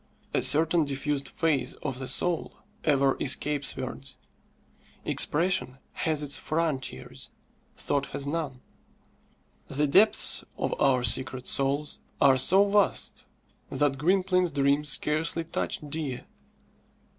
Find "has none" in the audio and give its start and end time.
8.07-8.61